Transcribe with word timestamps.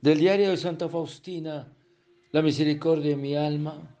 Del 0.00 0.20
diario 0.20 0.50
de 0.50 0.56
Santa 0.56 0.88
Faustina, 0.88 1.66
la 2.30 2.40
misericordia 2.40 3.10
de 3.10 3.16
mi 3.16 3.34
alma, 3.34 3.96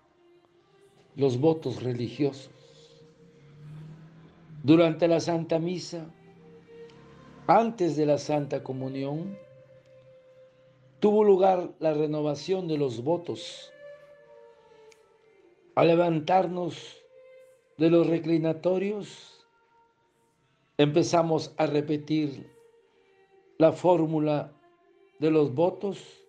los 1.16 1.40
votos 1.40 1.82
religiosos. 1.82 2.52
Durante 4.62 5.08
la 5.08 5.18
Santa 5.18 5.58
Misa, 5.58 6.08
antes 7.48 7.96
de 7.96 8.06
la 8.06 8.18
Santa 8.18 8.62
Comunión, 8.62 9.36
tuvo 11.00 11.24
lugar 11.24 11.72
la 11.80 11.92
renovación 11.92 12.68
de 12.68 12.78
los 12.78 13.02
votos. 13.02 13.72
Al 15.74 15.88
levantarnos 15.88 17.02
de 17.76 17.90
los 17.90 18.06
reclinatorios, 18.06 19.44
empezamos 20.76 21.52
a 21.56 21.66
repetir 21.66 22.48
la 23.58 23.72
fórmula 23.72 24.52
de 25.18 25.30
los 25.30 25.54
votos. 25.54 26.24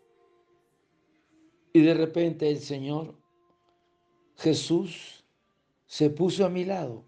Y 1.73 1.81
de 1.81 1.93
repente 1.93 2.49
el 2.49 2.59
Señor 2.59 3.13
Jesús 4.37 5.23
se 5.85 6.09
puso 6.09 6.45
a 6.45 6.49
mi 6.49 6.65
lado, 6.65 7.03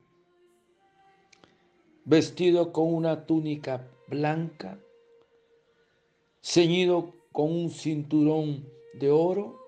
vestido 2.04 2.74
con 2.74 2.94
una 2.94 3.26
túnica 3.26 3.88
blanca, 4.08 4.80
ceñido 6.42 7.14
con 7.32 7.52
un 7.52 7.70
cinturón 7.70 8.68
de 8.94 9.12
oro, 9.12 9.60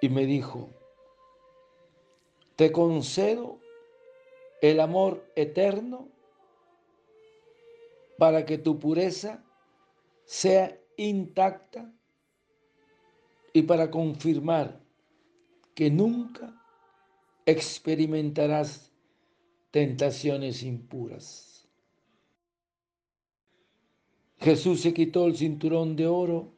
y 0.00 0.08
me 0.08 0.26
dijo, 0.26 0.68
te 2.56 2.72
concedo 2.72 3.58
el 4.60 4.80
amor 4.80 5.24
eterno 5.36 6.08
para 8.18 8.44
que 8.44 8.58
tu 8.58 8.78
pureza 8.78 9.44
sea 10.28 10.78
intacta 10.98 11.90
y 13.54 13.62
para 13.62 13.90
confirmar 13.90 14.78
que 15.74 15.90
nunca 15.90 16.62
experimentarás 17.46 18.92
tentaciones 19.70 20.62
impuras. 20.62 21.66
Jesús 24.38 24.82
se 24.82 24.92
quitó 24.92 25.24
el 25.24 25.34
cinturón 25.34 25.96
de 25.96 26.06
oro 26.06 26.52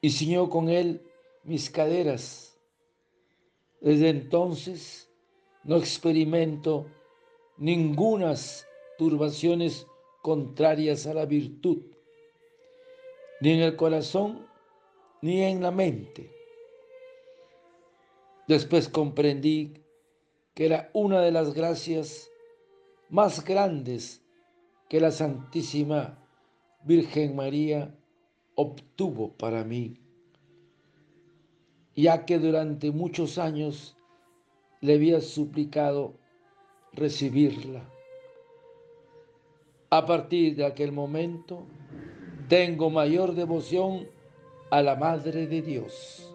y 0.00 0.08
ciñó 0.08 0.48
con 0.48 0.70
él 0.70 1.02
mis 1.44 1.68
caderas. 1.68 2.58
Desde 3.82 4.08
entonces 4.08 5.12
no 5.64 5.76
experimento 5.76 6.86
ningunas 7.58 8.66
turbaciones 8.96 9.86
contrarias 10.22 11.06
a 11.06 11.12
la 11.12 11.26
virtud 11.26 11.91
ni 13.42 13.50
en 13.50 13.60
el 13.60 13.74
corazón, 13.74 14.46
ni 15.20 15.42
en 15.42 15.60
la 15.62 15.72
mente. 15.72 16.30
Después 18.46 18.88
comprendí 18.88 19.74
que 20.54 20.66
era 20.66 20.90
una 20.92 21.20
de 21.20 21.32
las 21.32 21.52
gracias 21.52 22.30
más 23.08 23.44
grandes 23.44 24.22
que 24.88 25.00
la 25.00 25.10
Santísima 25.10 26.16
Virgen 26.84 27.34
María 27.34 27.92
obtuvo 28.54 29.32
para 29.32 29.64
mí, 29.64 29.98
ya 31.96 32.24
que 32.24 32.38
durante 32.38 32.92
muchos 32.92 33.38
años 33.38 33.96
le 34.80 34.94
había 34.94 35.20
suplicado 35.20 36.14
recibirla. 36.92 37.82
A 39.90 40.06
partir 40.06 40.54
de 40.54 40.64
aquel 40.64 40.92
momento, 40.92 41.66
tengo 42.52 42.90
mayor 42.90 43.34
devoción 43.34 44.06
a 44.70 44.82
la 44.82 44.94
Madre 44.94 45.46
de 45.46 45.62
Dios. 45.62 46.31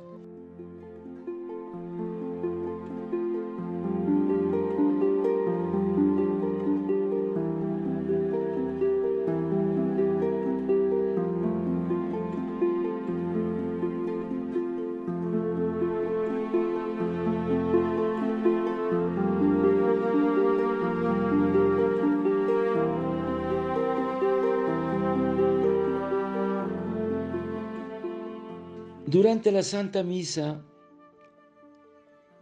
Durante 29.07 29.53
la 29.53 29.63
Santa 29.63 30.03
Misa, 30.03 30.62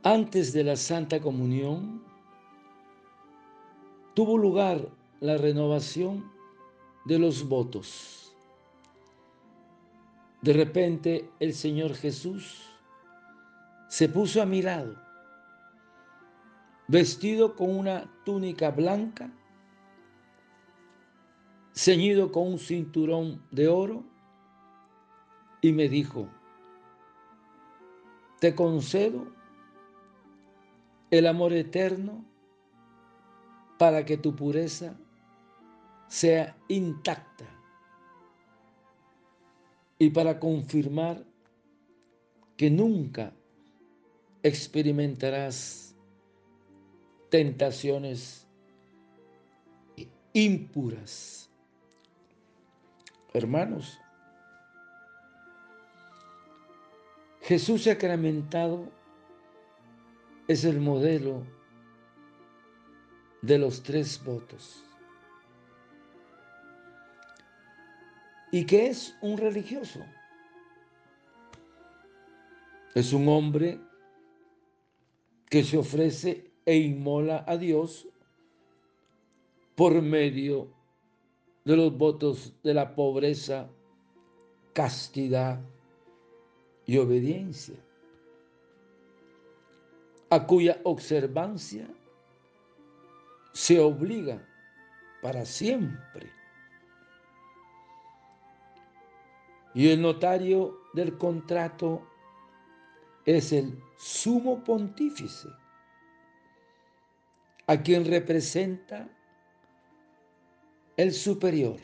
antes 0.01 0.51
de 0.51 0.63
la 0.63 0.75
Santa 0.75 1.21
Comunión, 1.21 2.03
tuvo 4.15 4.35
lugar 4.35 4.89
la 5.19 5.37
renovación 5.37 6.27
de 7.05 7.19
los 7.19 7.47
votos. 7.47 8.35
De 10.41 10.53
repente 10.53 11.29
el 11.39 11.53
Señor 11.53 11.93
Jesús 11.93 12.63
se 13.87 14.09
puso 14.09 14.41
a 14.41 14.47
mi 14.47 14.63
lado, 14.63 14.95
vestido 16.87 17.55
con 17.55 17.77
una 17.77 18.11
túnica 18.25 18.71
blanca, 18.71 19.31
ceñido 21.75 22.31
con 22.31 22.47
un 22.53 22.57
cinturón 22.57 23.43
de 23.51 23.67
oro, 23.67 24.03
y 25.61 25.71
me 25.71 25.87
dijo, 25.89 26.27
te 28.45 28.53
concedo 28.53 29.25
el 31.09 31.25
amor 31.25 31.51
eterno 31.51 32.23
para 33.79 34.05
que 34.05 34.17
tu 34.17 34.35
pureza 34.35 34.95
sea 36.07 36.55
intacta 36.67 37.47
y 39.97 40.11
para 40.11 40.39
confirmar 40.39 41.25
que 42.55 42.69
nunca 42.69 43.33
experimentarás 44.43 45.95
tentaciones 47.31 48.45
impuras. 50.33 51.49
Hermanos, 53.33 53.99
Jesús 57.47 57.83
sacramentado 57.83 58.91
es 60.47 60.65
el 60.65 60.79
modelo 60.79 61.43
de 63.43 63.59
los 63.59 63.83
tres 63.83 64.19
votos. 64.23 64.83
¿Y 68.51 68.65
qué 68.65 68.87
es 68.87 69.15
un 69.21 69.37
religioso? 69.37 70.03
Es 72.95 73.13
un 73.13 73.27
hombre 73.27 73.79
que 75.47 75.63
se 75.63 75.77
ofrece 75.77 76.51
e 76.65 76.77
inmola 76.77 77.45
a 77.47 77.57
Dios 77.57 78.07
por 79.75 80.01
medio 80.01 80.73
de 81.63 81.77
los 81.77 81.95
votos 81.95 82.55
de 82.63 82.73
la 82.73 82.95
pobreza, 82.95 83.69
castidad, 84.73 85.59
y 86.85 86.97
obediencia, 86.97 87.75
a 90.29 90.45
cuya 90.45 90.79
observancia 90.83 91.87
se 93.53 93.79
obliga 93.79 94.45
para 95.21 95.45
siempre. 95.45 96.29
Y 99.73 99.89
el 99.89 100.01
notario 100.01 100.77
del 100.93 101.17
contrato 101.17 102.05
es 103.25 103.51
el 103.51 103.81
sumo 103.97 104.63
pontífice, 104.63 105.49
a 107.67 107.81
quien 107.81 108.05
representa 108.05 109.09
el 110.97 111.11
superior, 111.11 111.79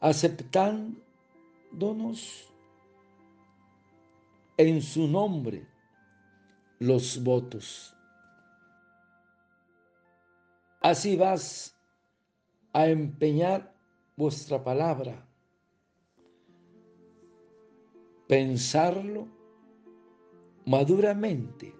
aceptando 0.00 1.05
en 4.56 4.80
su 4.80 5.06
nombre 5.06 5.66
los 6.78 7.22
votos. 7.22 7.94
Así 10.80 11.16
vas 11.16 11.76
a 12.72 12.88
empeñar 12.88 13.74
vuestra 14.16 14.62
palabra, 14.62 15.26
pensarlo 18.26 19.28
maduramente. 20.64 21.74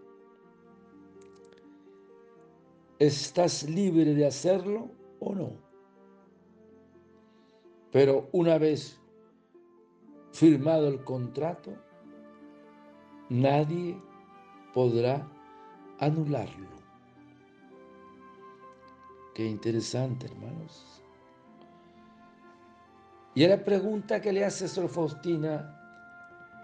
¿Estás 2.99 3.69
libre 3.69 4.15
de 4.15 4.27
hacerlo 4.27 4.91
o 5.21 5.35
no? 5.35 5.53
Pero 7.93 8.29
una 8.33 8.59
vez 8.59 8.99
firmado 10.37 10.89
el 10.89 11.03
contrato, 11.03 11.73
nadie 13.31 13.99
podrá 14.75 15.27
anularlo. 15.99 16.69
Qué 19.35 19.47
interesante, 19.47 20.27
hermanos. 20.27 21.03
Y 23.35 23.47
la 23.47 23.65
pregunta 23.65 24.21
que 24.21 24.31
le 24.31 24.45
hace 24.45 24.69
Sor 24.69 24.91
Faustina 24.91 25.75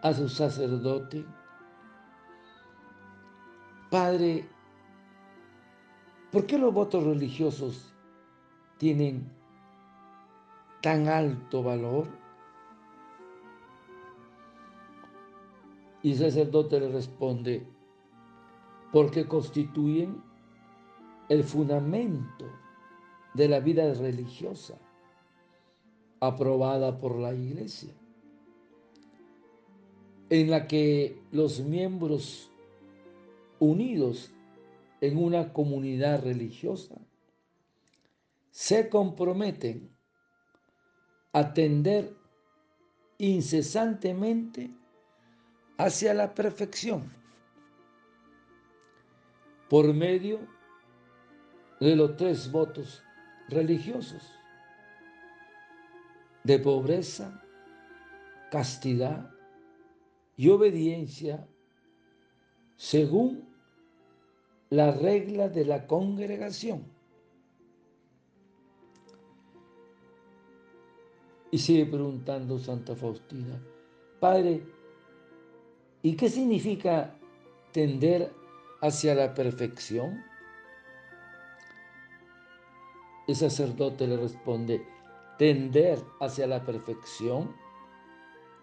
a 0.03 0.13
su 0.13 0.29
sacerdote, 0.29 1.25
Padre, 3.91 4.47
¿por 6.31 6.45
qué 6.45 6.59
los 6.59 6.75
votos 6.75 7.05
religiosos 7.05 7.95
tienen 8.77 9.31
tan 10.83 11.09
alto 11.09 11.63
valor? 11.63 12.22
Y 16.03 16.13
el 16.13 16.19
sacerdote 16.19 16.81
le 16.81 16.89
responde, 16.89 17.67
porque 18.93 19.27
constituyen 19.27 20.23
el 21.29 21.45
fundamento 21.45 22.47
de 23.35 23.49
la 23.49 23.61
vida 23.61 23.93
religiosa 23.95 24.79
aprobada 26.21 26.99
por 26.99 27.19
la 27.19 27.35
iglesia, 27.35 27.93
en 30.31 30.51
la 30.51 30.67
que 30.67 31.21
los 31.31 31.61
miembros 31.61 32.51
unidos 33.59 34.33
en 35.01 35.19
una 35.19 35.53
comunidad 35.53 36.23
religiosa 36.23 36.97
se 38.51 38.89
comprometen 38.89 39.91
a 41.33 41.55
tender 41.55 42.15
incesantemente 43.19 44.71
hacia 45.85 46.15
la 46.15 46.33
perfección 46.33 47.13
por 49.69 49.93
medio 49.93 50.39
de 51.81 51.97
los 51.97 52.17
tres 52.17 52.53
votos 52.53 53.03
religiosos 53.49 54.23
de 56.45 56.59
pobreza, 56.61 57.43
castidad 58.51 59.29
y 60.37 60.51
obediencia 60.51 61.49
según 62.77 63.49
la 64.71 64.93
regla 64.93 65.49
de 65.49 65.65
la 65.65 65.87
congregación. 65.89 66.85
Y 71.51 71.59
sigue 71.59 71.87
preguntando 71.87 72.59
Santa 72.59 72.95
Faustina, 72.95 73.61
Padre, 74.21 74.63
¿y 76.03 76.17
qué 76.17 76.29
significa 76.29 77.17
tender 77.73 78.33
hacia 78.81 79.15
la 79.15 79.35
perfección? 79.35 80.23
El 83.29 83.37
sacerdote 83.37 84.07
le 84.07 84.17
responde, 84.17 84.85
tender 85.39 85.99
hacia 86.21 86.47
la 86.47 86.65
perfección 86.65 87.55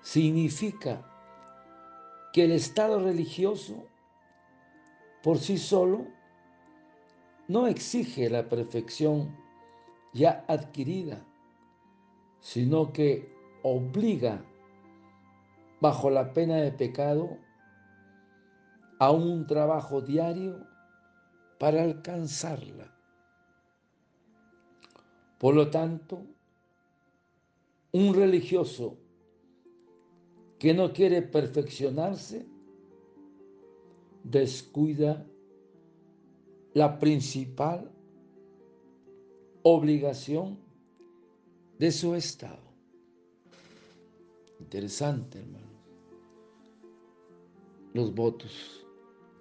significa 0.01 1.05
que 2.33 2.45
el 2.45 2.51
estado 2.51 2.99
religioso 2.99 3.85
por 5.23 5.39
sí 5.39 5.57
solo 5.57 6.05
no 7.47 7.67
exige 7.67 8.29
la 8.29 8.47
perfección 8.47 9.35
ya 10.13 10.45
adquirida, 10.47 11.25
sino 12.39 12.93
que 12.93 13.33
obliga 13.63 14.43
bajo 15.81 16.09
la 16.09 16.33
pena 16.33 16.57
de 16.57 16.71
pecado 16.71 17.37
a 18.99 19.11
un 19.11 19.47
trabajo 19.47 20.01
diario 20.01 20.67
para 21.57 21.83
alcanzarla. 21.83 22.93
Por 25.37 25.55
lo 25.55 25.69
tanto, 25.69 26.21
un 27.93 28.13
religioso 28.13 28.97
que 30.59 30.73
no 30.73 30.91
quiere 30.91 31.21
perfeccionarse 31.21 32.45
descuida 34.23 35.25
la 36.73 36.99
principal 36.99 37.89
obligación 39.63 40.59
de 41.77 41.91
su 41.91 42.15
estado. 42.15 42.69
Interesante, 44.59 45.39
hermanos. 45.39 45.68
Los 47.93 48.13
votos 48.13 48.85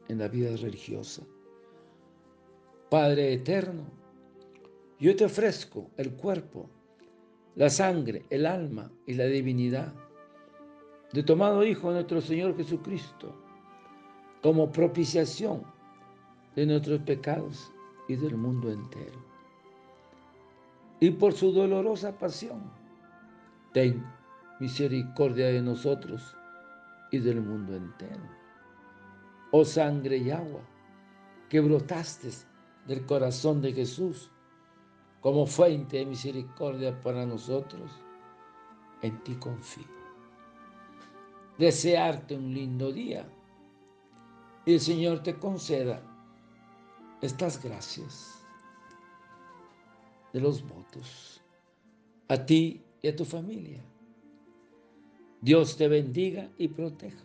en 0.09 0.19
la 0.19 0.29
vida 0.29 0.57
religiosa. 0.57 1.23
Padre 2.91 3.35
eterno, 3.35 3.85
yo 4.99 5.15
te 5.15 5.25
ofrezco 5.25 5.91
el 5.97 6.15
cuerpo 6.15 6.69
la 7.59 7.69
sangre, 7.69 8.25
el 8.31 8.47
alma 8.47 8.91
y 9.05 9.15
la 9.15 9.25
divinidad 9.25 9.93
de 11.13 11.23
tomado 11.25 11.65
Hijo 11.65 11.91
nuestro 11.91 12.21
Señor 12.21 12.57
Jesucristo 12.57 13.35
como 14.43 14.71
propiciación 14.71 15.65
de 16.55 16.67
nuestros 16.67 17.01
pecados 17.01 17.73
y 18.09 18.15
del 18.15 18.37
mundo 18.37 18.71
entero. 18.71 19.19
Y 21.01 21.11
por 21.11 21.33
su 21.33 21.53
dolorosa 21.53 22.17
pasión, 22.17 22.63
ten 23.73 24.05
misericordia 24.61 25.47
de 25.47 25.61
nosotros 25.61 26.37
y 27.11 27.19
del 27.19 27.41
mundo 27.41 27.75
entero. 27.75 28.38
Oh 29.51 29.65
sangre 29.65 30.19
y 30.19 30.31
agua 30.31 30.61
que 31.49 31.61
brotaste 31.61 32.29
del 32.87 33.07
corazón 33.07 33.63
de 33.63 33.73
Jesús, 33.73 34.31
como 35.21 35.47
fuente 35.47 35.99
de 35.99 36.07
misericordia 36.07 37.01
para 37.01 37.25
nosotros, 37.25 37.91
en 39.03 39.23
ti 39.25 39.35
confío. 39.37 39.87
Desearte 41.59 42.37
un 42.37 42.53
lindo 42.53 42.93
día 42.93 43.29
y 44.65 44.75
el 44.75 44.81
Señor 44.81 45.23
te 45.23 45.39
conceda 45.39 46.03
estas 47.21 47.63
gracias 47.63 48.47
de 50.33 50.41
los 50.41 50.63
votos 50.63 51.43
a 52.29 52.45
ti 52.45 52.83
y 53.03 53.09
a 53.09 53.17
tu 53.17 53.25
familia. 53.25 53.83
Dios 55.41 55.77
te 55.77 55.89
bendiga 55.89 56.51
y 56.59 56.69
proteja. 56.69 57.25